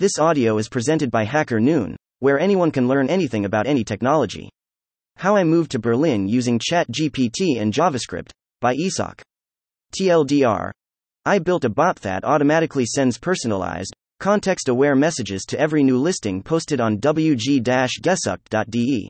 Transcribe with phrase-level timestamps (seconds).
[0.00, 4.48] This audio is presented by Hacker Noon, where anyone can learn anything about any technology.
[5.16, 8.30] How I moved to Berlin using ChatGPT and JavaScript
[8.62, 9.20] by ESOC.
[9.94, 10.70] TLDR.
[11.26, 16.42] I built a bot that automatically sends personalized, context aware messages to every new listing
[16.42, 17.60] posted on wg
[18.02, 19.08] gesucht.de.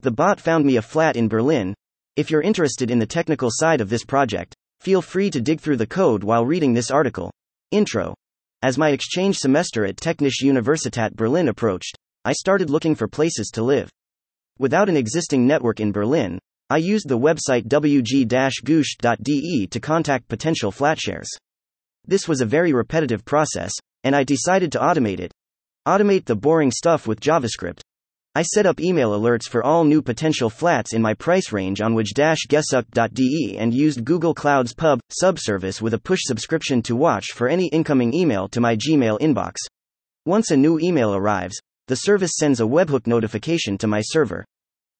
[0.00, 1.72] The bot found me a flat in Berlin.
[2.16, 5.76] If you're interested in the technical side of this project, feel free to dig through
[5.76, 7.30] the code while reading this article.
[7.70, 8.16] Intro.
[8.62, 13.62] As my exchange semester at Technische Universität Berlin approached, I started looking for places to
[13.62, 13.90] live.
[14.58, 16.38] Without an existing network in Berlin,
[16.70, 21.28] I used the website wg-gesucht.de to contact potential flatshares.
[22.06, 23.72] This was a very repetitive process,
[24.04, 25.32] and I decided to automate it.
[25.86, 27.82] Automate the boring stuff with JavaScript.
[28.36, 31.94] I set up email alerts for all new potential flats in my price range on
[31.94, 37.48] wg-gesucht.de and used Google Cloud's pub sub service with a push subscription to watch for
[37.48, 39.54] any incoming email to my Gmail inbox.
[40.26, 44.44] Once a new email arrives, the service sends a webhook notification to my server.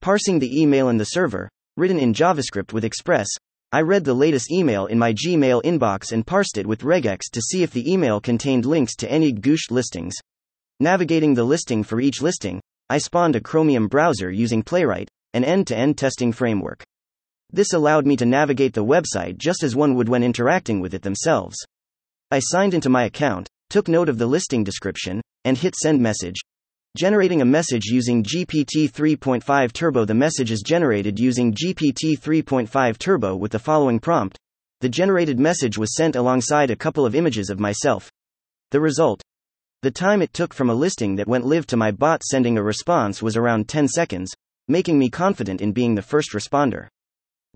[0.00, 3.28] Parsing the email in the server, written in JavaScript with Express,
[3.70, 7.42] I read the latest email in my Gmail inbox and parsed it with regex to
[7.42, 10.14] see if the email contained links to any Gush listings.
[10.80, 15.66] Navigating the listing for each listing, I spawned a Chromium browser using Playwright, an end
[15.66, 16.84] to end testing framework.
[17.52, 21.02] This allowed me to navigate the website just as one would when interacting with it
[21.02, 21.56] themselves.
[22.30, 26.36] I signed into my account, took note of the listing description, and hit send message.
[26.96, 30.04] Generating a message using GPT 3.5 Turbo.
[30.04, 34.38] The message is generated using GPT 3.5 Turbo with the following prompt.
[34.80, 38.12] The generated message was sent alongside a couple of images of myself.
[38.70, 39.22] The result
[39.82, 42.62] the time it took from a listing that went live to my bot sending a
[42.62, 44.34] response was around 10 seconds,
[44.68, 46.88] making me confident in being the first responder.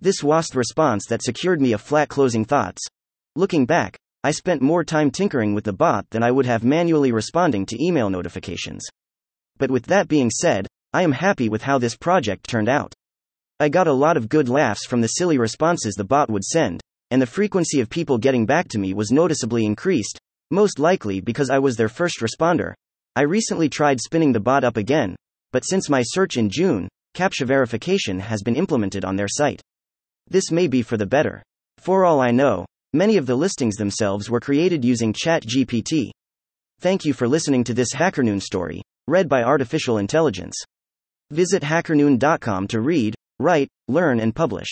[0.00, 2.82] This WASP response that secured me a flat closing thoughts.
[3.36, 7.10] Looking back, I spent more time tinkering with the bot than I would have manually
[7.10, 8.86] responding to email notifications.
[9.58, 12.94] But with that being said, I am happy with how this project turned out.
[13.58, 16.80] I got a lot of good laughs from the silly responses the bot would send,
[17.10, 20.20] and the frequency of people getting back to me was noticeably increased,
[20.50, 22.75] most likely because I was their first responder.
[23.16, 25.16] I recently tried spinning the bot up again,
[25.53, 29.60] but since my search in June, CAPTCHA verification has been implemented on their site.
[30.28, 31.43] This may be for the better.
[31.78, 36.10] For all I know, many of the listings themselves were created using ChatGPT.
[36.81, 40.55] Thank you for listening to this HackerNoon story, read by Artificial Intelligence.
[41.31, 44.69] Visit hackernoon.com to read, write, learn, and publish.